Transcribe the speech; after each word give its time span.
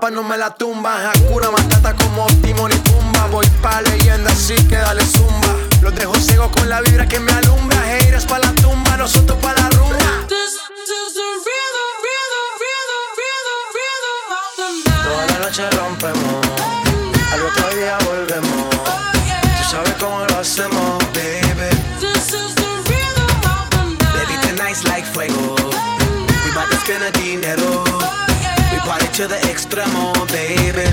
la 0.00 0.10
no 0.10 0.22
me 0.22 0.38
la 0.38 0.50
tumba. 0.50 1.10
Hakuna 1.10 1.50
Matata 1.50 1.94
como 1.94 2.26
Timon 2.42 2.72
y 2.72 2.76
Pumba. 2.76 3.26
Voy 3.26 3.46
pa' 3.62 3.82
leyenda, 3.82 4.30
así 4.30 4.54
que 4.68 4.76
dale 4.76 5.04
zumba. 5.04 5.54
Los 5.82 5.94
dejo 5.94 6.14
ciego 6.14 6.50
con 6.50 6.68
la 6.68 6.80
vibra 6.80 7.06
que 7.06 7.20
me 7.20 7.32
alumbra. 7.32 7.78
Heiras 7.98 8.24
pa' 8.24 8.38
la 8.38 8.52
tumba, 8.54 8.96
nosotros 8.96 9.38
pa' 9.40 9.52
la 9.54 9.68
rumba. 9.70 9.98
Toda 15.04 15.26
la 15.26 15.38
noche 15.40 15.70
rompemos, 15.70 16.46
al 17.32 17.42
otro 17.42 17.76
día 17.76 17.98
volvemos. 18.06 18.70
Tú 18.70 19.64
sabes 19.70 19.94
cómo 20.00 20.24
lo 20.24 20.38
hacemos, 20.38 20.98
baby. 21.12 21.68
This 22.00 22.32
is 24.70 24.84
like 24.84 25.04
fuego. 25.04 25.54
Oh, 25.58 25.70
We 26.44 26.54
bout 26.54 26.70
to 26.70 26.76
spend 26.78 27.12
dinero. 27.14 27.91
¿Cuál 28.92 29.06
hecho 29.06 29.26
de 29.26 29.38
extremo, 29.50 30.12
baby? 30.28 30.84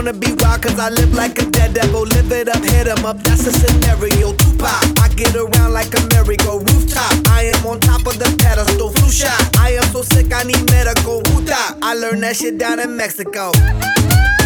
wanna 0.00 0.14
be 0.14 0.32
wild 0.40 0.62
cause 0.62 0.78
I 0.78 0.88
live 0.88 1.12
like 1.12 1.36
a 1.42 1.44
daredevil. 1.44 2.04
Live 2.04 2.32
it 2.32 2.48
up, 2.48 2.64
hit 2.64 2.88
em 2.88 3.04
up, 3.04 3.22
that's 3.22 3.46
a 3.46 3.52
scenario. 3.52 4.32
Tupac, 4.32 4.98
I 4.98 5.08
get 5.14 5.36
around 5.36 5.74
like 5.74 5.92
a 5.92 6.00
merry-go 6.14 6.58
rooftop. 6.58 7.12
I 7.28 7.52
am 7.52 7.66
on 7.66 7.80
top 7.80 8.06
of 8.06 8.18
the 8.18 8.34
pedestal, 8.40 8.88
flu 8.90 9.10
shot. 9.10 9.58
I 9.58 9.72
am 9.72 9.84
so 9.92 10.00
sick, 10.00 10.32
I 10.32 10.44
need 10.44 10.64
medical. 10.70 11.20
Who 11.20 11.44
I 11.82 11.94
learned 11.94 12.22
that 12.22 12.36
shit 12.36 12.56
down 12.56 12.80
in 12.80 12.96
Mexico. 12.96 13.52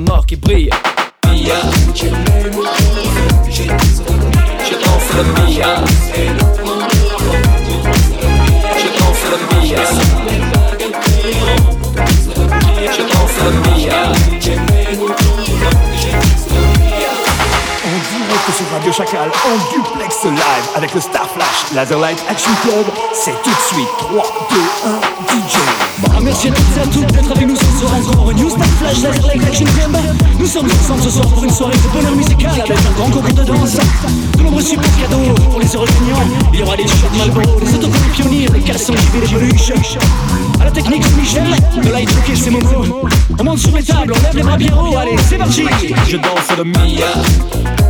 mort 0.00 0.26
qui 0.26 0.36
brille. 0.36 0.70
Mia, 1.26 1.54
je 1.94 2.08
danse 4.74 5.10
Mia. 5.36 5.84
Je 8.78 8.88
danse 8.98 9.24
Mia. 9.52 9.84
Je 12.92 13.02
danse 13.02 13.38
Mia. 13.76 14.00
On 17.82 17.98
dirait 18.10 18.40
que 18.46 18.52
sur 18.52 18.66
Radio 18.72 18.92
Chacal, 18.92 19.28
en 19.28 19.56
duplex 19.72 20.24
live 20.24 20.66
avec 20.76 20.94
le 20.94 21.00
Star 21.00 21.28
Flash, 21.30 21.72
Laserlight 21.74 22.18
Action 22.28 22.52
Club, 22.62 22.86
c'est 23.12 23.42
tout 23.42 23.50
de 23.50 23.74
suite 23.74 23.88
3, 23.98 24.22
2, 24.50 24.56
1, 24.86 25.48
DJ. 25.48 25.89
Ah, 26.20 26.22
merci 26.22 26.48
à 26.48 26.50
toutes 26.50 26.76
et 26.76 26.80
à 26.80 26.86
toutes 26.86 27.12
d'être 27.16 27.32
avec 27.32 27.48
nous 27.48 27.56
ce 27.56 27.64
soir 27.78 27.94
encore. 27.94 28.30
Une 28.30 28.36
news, 28.36 28.50
flash, 28.50 29.02
laser, 29.02 29.26
like, 29.26 29.42
action, 29.42 29.64
gambe 29.64 29.96
Nous 30.38 30.46
sommes 30.46 30.66
ensemble 30.66 31.02
ce 31.02 31.10
soir 31.10 31.26
pour 31.28 31.44
une 31.44 31.50
soirée 31.50 31.76
de 31.76 31.98
bonheur 31.98 32.14
musical 32.14 32.50
avec 32.60 32.70
un 32.72 32.90
grand 32.92 33.10
concours 33.10 33.32
de 33.32 33.42
danse. 33.42 33.78
De 34.36 34.42
nombreux 34.42 34.60
super 34.60 34.90
cadeaux 35.00 35.34
pour 35.50 35.60
les 35.60 35.74
heureux 35.74 35.86
gagnants. 35.86 36.28
Il 36.52 36.60
y 36.60 36.62
aura 36.62 36.76
des 36.76 36.86
shots 36.86 37.08
Malboro, 37.16 37.58
des 37.60 37.74
autocollants 37.74 38.12
pionniers, 38.12 38.46
des 38.50 38.60
caleçons 38.60 38.92
JV, 38.92 39.20
des 39.20 39.34
peluches 39.34 39.96
À 40.60 40.64
la 40.64 40.70
technique 40.70 41.04
c'est 41.04 41.16
Michel, 41.16 41.82
de 41.82 41.88
light 41.90 42.10
ok 42.10 42.36
c'est 42.36 42.50
Momo. 42.50 43.08
On 43.38 43.44
monte 43.44 43.58
sur 43.58 43.74
les 43.74 43.82
tables, 43.82 44.12
on 44.14 44.22
lève 44.22 44.36
les 44.36 44.42
bras 44.42 44.58
Pierrot, 44.58 44.96
allez 44.98 45.16
c'est 45.26 45.38
parti. 45.38 45.64
Je 46.06 46.16
danse 46.18 46.58
le 46.58 46.64
Mia 46.64 47.89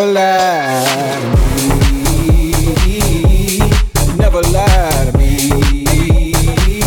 Never 0.00 0.12
lie 0.14 1.20
to 1.20 1.28
me. 2.86 3.58
Never 4.16 4.42
lie 4.42 5.10
to 5.10 5.18
me. 5.18 6.32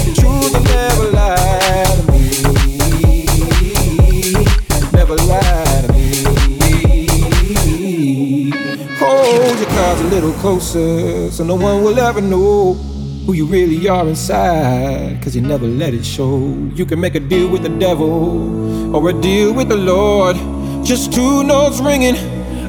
The 0.05 0.13
truth 0.19 0.53
will 0.53 0.63
never 0.63 1.05
lie 1.11 1.85
to 1.95 2.03
me. 2.11 2.23
Never 4.93 5.15
lie 5.15 5.81
to 5.85 5.93
me. 5.93 6.05
Hold 8.97 9.59
your 9.59 9.69
cards 9.69 10.01
a 10.01 10.03
little 10.05 10.33
closer 10.33 11.29
so 11.29 11.43
no 11.43 11.55
one 11.55 11.83
will 11.83 11.99
ever 11.99 12.21
know 12.21 12.73
who 13.25 13.33
you 13.33 13.45
really 13.45 13.87
are 13.87 14.07
inside. 14.07 15.21
Cause 15.21 15.35
you 15.35 15.41
never 15.43 15.67
let 15.67 15.93
it 15.93 16.03
show. 16.03 16.39
You 16.73 16.85
can 16.87 16.99
make 16.99 17.13
a 17.13 17.19
deal 17.19 17.47
with 17.47 17.61
the 17.61 17.69
devil 17.69 18.95
or 18.95 19.09
a 19.09 19.13
deal 19.13 19.53
with 19.53 19.69
the 19.69 19.77
Lord. 19.77 20.35
Just 20.83 21.13
two 21.13 21.43
notes 21.43 21.79
ringing 21.79 22.15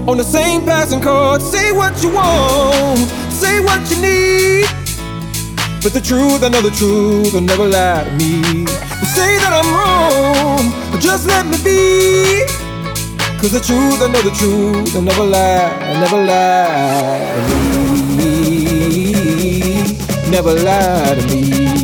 on 0.08 0.18
the 0.18 0.24
same 0.24 0.62
passing 0.62 1.00
chord. 1.00 1.40
Say 1.40 1.72
what 1.72 2.02
you 2.02 2.10
want, 2.10 2.98
say 3.30 3.60
what 3.60 3.80
you 3.90 4.00
need. 4.00 4.66
But 5.82 5.92
the 5.92 6.00
truth, 6.00 6.42
I 6.42 6.48
know 6.48 6.60
the 6.60 6.70
truth, 6.70 7.32
will 7.32 7.40
never 7.40 7.66
lie 7.66 8.04
to 8.04 8.10
me. 8.12 8.66
say 9.16 9.38
that 9.42 9.52
I'm 9.52 9.68
wrong, 9.76 10.72
but 10.90 11.00
just 11.00 11.26
let 11.26 11.46
me 11.46 11.58
be. 11.62 12.46
Cause 13.40 13.52
the 13.52 13.60
truth, 13.60 14.00
I 14.00 14.08
know 14.10 14.22
the 14.22 14.30
truth, 14.30 14.94
will 14.94 15.02
never 15.02 15.24
lie, 15.24 15.70
never 16.00 16.24
lie 16.24 17.20
to 17.48 17.54
me. 18.16 18.34
Never 20.30 20.54
lie 20.54 21.14
to 21.14 21.26
me. 21.26 21.74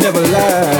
Never 0.00 0.20
lie 0.28 0.79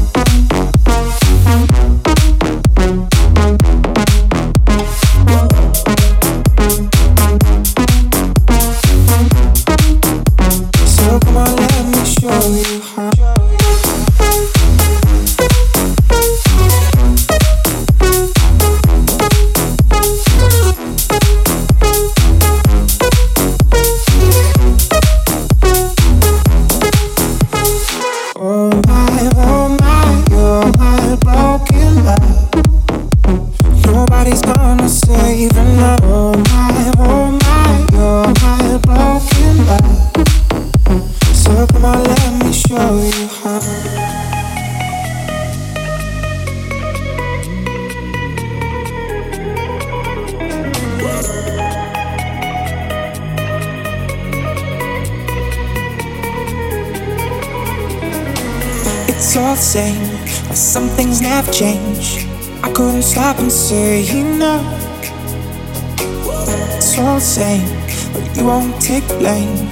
lane, 69.19 69.67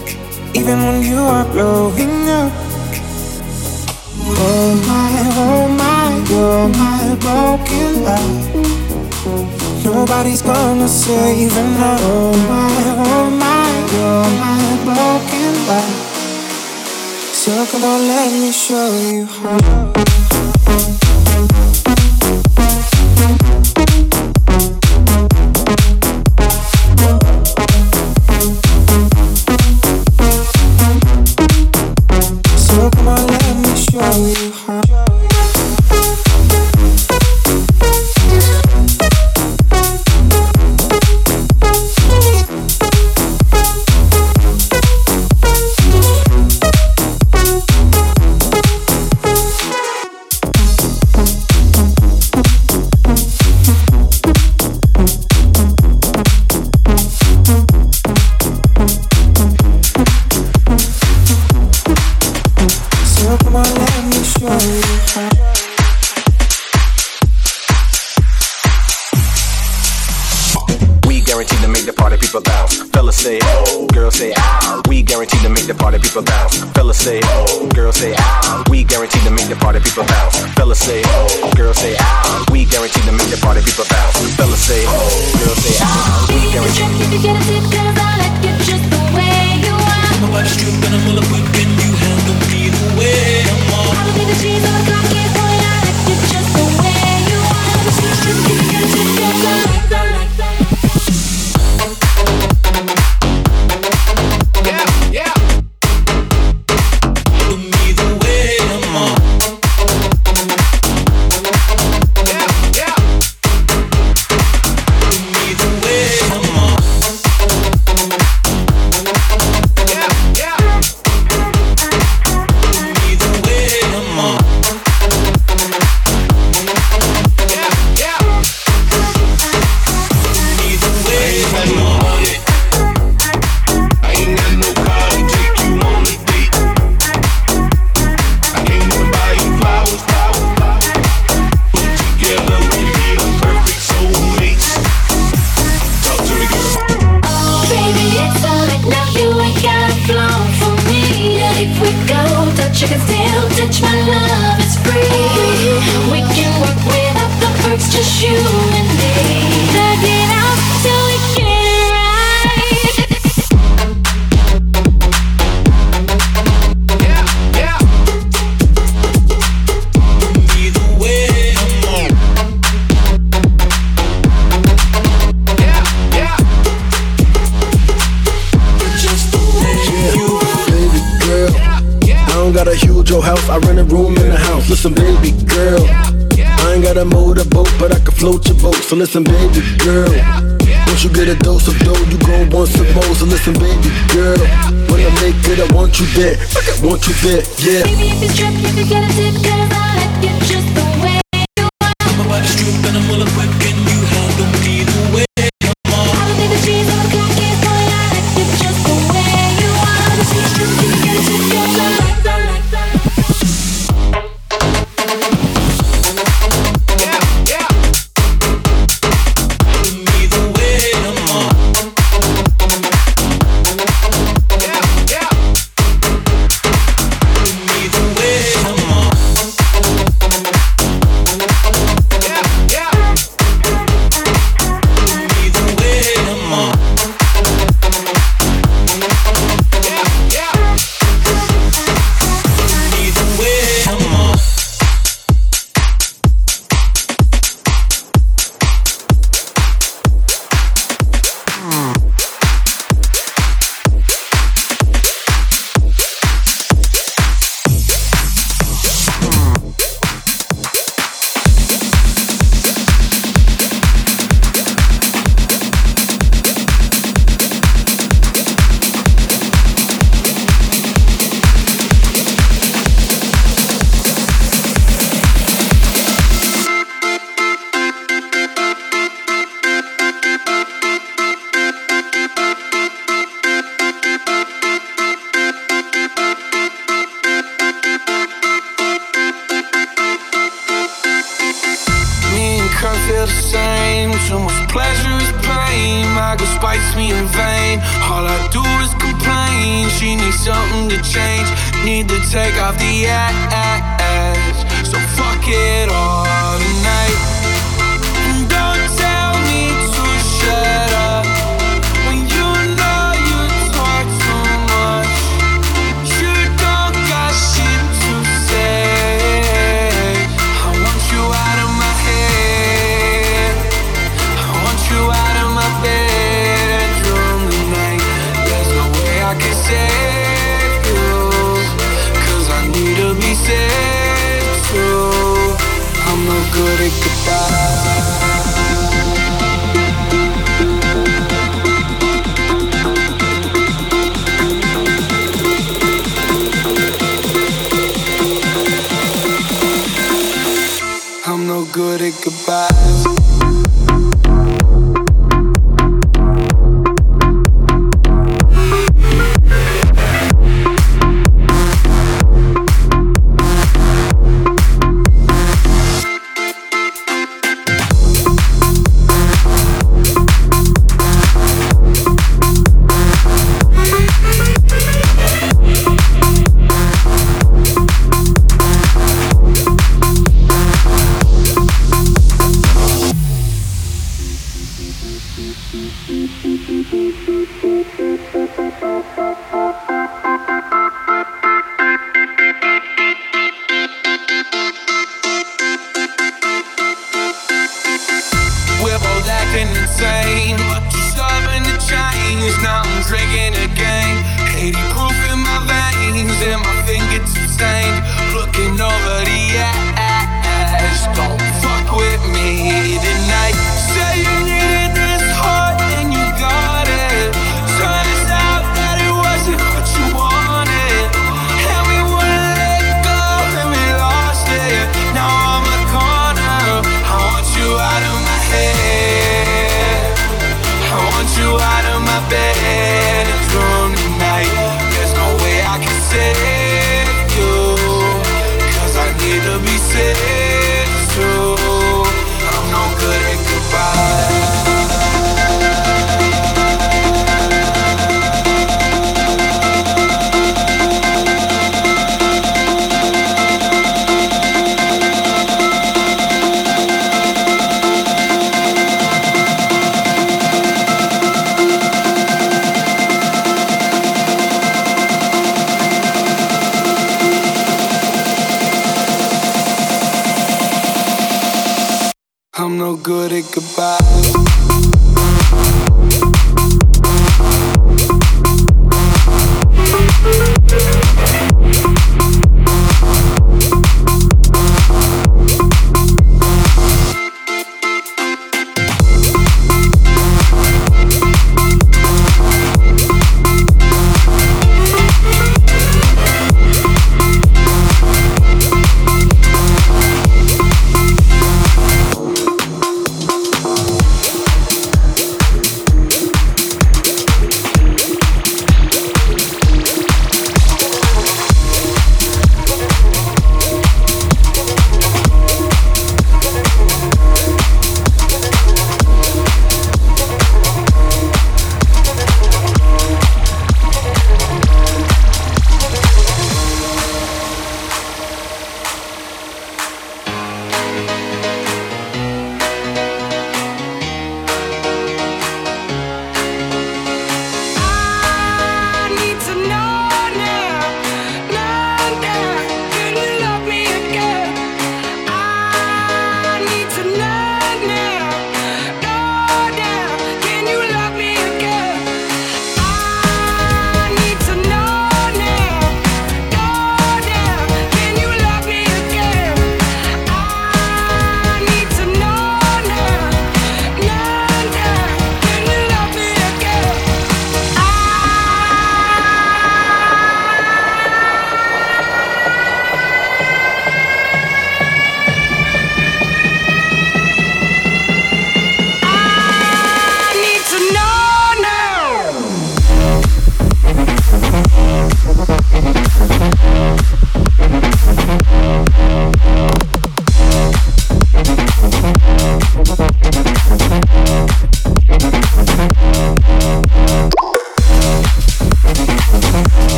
even 0.54 0.80
when 0.80 1.02
you 1.04 1.20
are 1.20 1.46
blowing 1.46 2.30
up. 2.30 2.52
Oh 4.42 4.76
my, 4.88 5.12
oh 5.38 5.68
my, 5.82 6.10
you're 6.30 6.68
my 6.84 7.16
broken 7.24 8.04
heart, 8.06 8.40
Nobody's 9.84 10.42
gonna 10.42 10.88
save 10.88 11.56
enough. 11.58 12.02
Oh 12.04 12.32
my, 12.50 12.74
oh 13.08 13.30
my, 13.44 13.70
you're 13.94 14.30
my 14.44 14.64
broken 14.86 15.56
heart. 15.68 16.10
So 17.34 17.52
come 17.72 17.84
on, 17.84 18.02
let 18.08 18.32
me 18.32 18.52
show 18.52 18.92
you 18.98 19.26
how. 19.26 20.00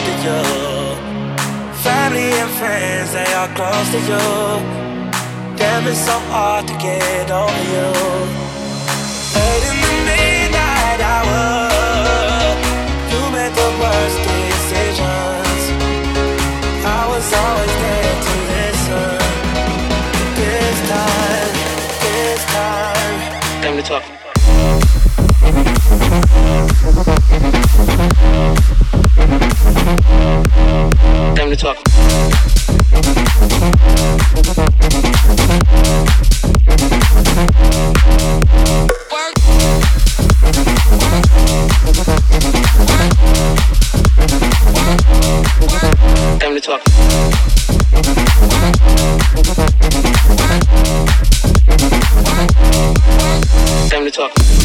Both 0.00 0.14
of 0.14 0.24
you. 0.24 0.40
Family 1.82 2.32
and 2.40 2.50
friends, 2.58 3.12
they 3.12 3.32
are 3.34 3.48
close 3.54 3.90
to 3.90 3.98
you. 3.98 4.24
Damn, 5.56 5.86
it's 5.86 5.98
so 5.98 6.18
hard 6.32 6.66
to 6.68 6.74
get 6.74 7.30
over 7.30 7.62
you. 7.74 7.92
Late 9.34 9.64
in 9.70 9.76
the 9.84 9.94
midnight 10.08 11.00
hour, 11.00 11.70
you 13.10 13.20
made 13.32 13.54
the 13.54 13.70
worst 13.80 14.18
decisions. 14.28 15.62
I 16.84 17.02
was 17.08 17.32
always 17.32 17.74
there 17.84 18.16
to 18.26 18.32
listen. 18.52 19.18
This 20.36 20.78
time, 20.88 21.52
this 22.02 22.42
time. 22.54 23.16
Time 23.62 23.76
to 23.76 23.82
talk. 23.82 24.04
Time 29.20 29.28
to 31.50 31.56
talk. 31.56 31.90
Time 53.90 54.04
to 54.04 54.10
talk. 54.10 54.59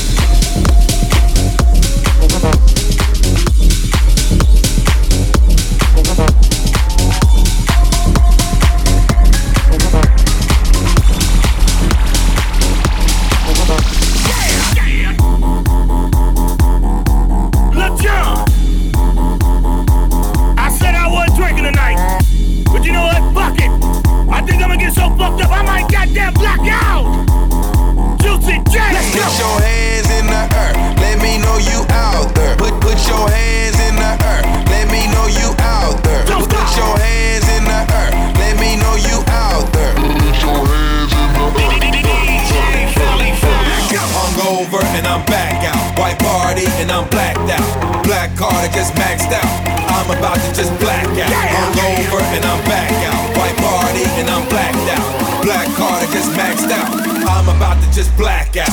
I'm 50.06 50.20
about 50.20 50.36
to 50.36 50.53
just 50.53 50.70
black 50.80 51.03
out. 51.18 51.34
Hungover 51.34 52.22
and 52.38 52.45
I'm 52.45 52.64
back 52.66 52.91
out. 53.10 53.38
White 53.38 53.58
party 53.58 54.06
and 54.22 54.30
I'm 54.30 54.47
blacked 54.49 54.78
out. 54.93 55.41
Black 55.43 55.66
card 55.74 56.03
I 56.03 56.14
just 56.14 56.30
maxed 56.38 56.70
out. 56.70 56.93
I'm 57.28 57.49
about 57.49 57.82
to 57.82 57.91
just 57.91 58.16
black 58.16 58.56
out. 58.56 58.70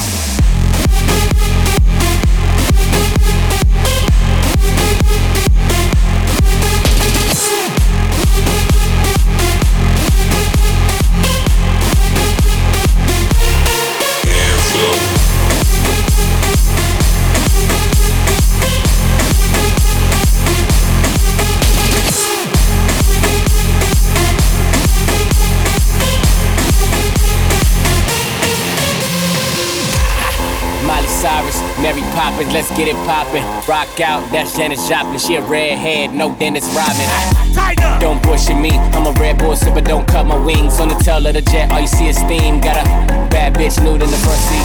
Mary 32.22 32.34
Poppins, 32.34 32.52
let's 32.52 32.70
get 32.76 32.88
it 32.88 32.94
poppin'. 33.06 33.42
Rock 33.68 34.00
out, 34.00 34.30
that's 34.30 34.56
Janis 34.56 34.88
Joplin. 34.88 35.18
She 35.18 35.34
a 35.36 35.42
redhead, 35.42 36.14
no 36.14 36.34
Dennis 36.36 36.64
Rodman. 36.74 38.00
Don't 38.00 38.22
bullshit 38.22 38.56
me, 38.56 38.70
I'm 38.70 39.06
a 39.06 39.12
red 39.18 39.38
bull 39.38 39.54
sipper, 39.54 39.84
don't 39.84 40.06
cut 40.06 40.26
my 40.26 40.38
wings. 40.38 40.78
On 40.80 40.88
the 40.88 40.94
tail 40.96 41.26
of 41.26 41.34
the 41.34 41.42
jet, 41.42 41.70
all 41.72 41.80
you 41.80 41.86
see 41.86 42.08
is 42.08 42.16
steam. 42.16 42.60
Got 42.60 42.78
a 42.78 42.84
bad 43.28 43.54
bitch 43.54 43.82
nude 43.82 44.02
in 44.02 44.10
the 44.10 44.16
front 44.22 44.38
seat. 44.38 44.62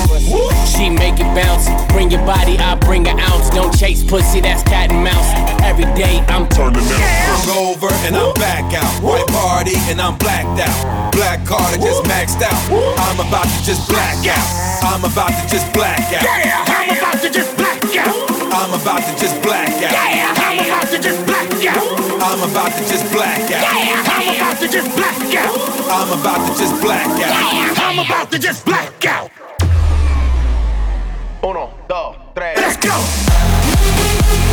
She 0.67 0.89
make 0.89 1.19
it 1.19 1.29
bounce, 1.33 1.67
bring 1.93 2.11
your 2.11 2.23
body, 2.25 2.57
I 2.59 2.75
bring 2.75 3.07
an 3.07 3.19
ounce. 3.19 3.49
Don't 3.49 3.75
chase 3.75 4.03
pussy, 4.03 4.39
that's 4.41 4.63
cat 4.63 4.91
and 4.91 5.03
mouse. 5.03 5.29
Every 5.63 5.85
day 5.97 6.23
I'm 6.29 6.47
turning 6.49 6.85
out. 6.85 7.57
over 7.57 7.89
and 8.05 8.15
I'm 8.15 8.33
back 8.35 8.73
out. 8.73 9.03
White 9.03 9.27
party 9.27 9.75
and 9.89 9.99
I'm 9.99 10.17
blacked 10.17 10.61
out. 10.61 11.11
Black 11.11 11.43
card 11.45 11.73
I 11.73 11.77
just 11.77 12.03
maxed 12.03 12.41
out. 12.41 12.61
I'm 12.99 13.19
about 13.19 13.45
to 13.45 13.65
just 13.65 13.89
black 13.89 14.15
out. 14.27 14.66
I'm 14.83 15.03
about 15.03 15.29
to 15.29 15.47
just 15.47 15.71
black 15.73 15.99
out. 15.99 16.23
Yeah, 16.23 16.63
I'm 16.67 16.97
about 16.97 17.21
to 17.21 17.29
just 17.29 17.55
black 17.57 17.81
out. 17.97 18.15
I'm 18.53 18.73
about 18.73 19.01
to 19.03 19.19
just 19.19 19.41
black 19.41 19.69
out. 19.69 19.81
Yeah, 19.81 20.33
I'm 20.37 20.59
about 20.59 20.87
to 20.91 20.99
just 20.99 21.25
black 21.25 21.51
out. 21.65 22.07
I'm 22.21 22.51
about 22.51 22.71
to 22.73 22.81
just 22.87 23.11
black 23.11 23.41
out. 23.41 23.49
Yeah, 23.49 24.03
I'm 24.07 24.35
about 24.35 24.59
to 24.59 24.67
just 24.67 24.95
black 24.95 25.35
out. 25.35 25.55
I'm 25.89 26.19
about 26.19 26.47
to 26.47 26.59
just 26.59 26.81
black 26.81 27.07
out. 27.07 27.19
Yeah, 27.19 27.73
I'm 27.77 27.99
about 27.99 28.31
to 28.31 28.39
just 28.39 28.65
black 28.65 29.05
out. 29.05 29.31
Uno, 31.43 31.73
dos, 31.87 32.15
tres. 32.35 32.57
Let's 32.57 32.77
go. 32.77 34.46